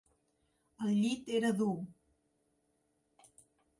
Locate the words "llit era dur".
1.03-1.71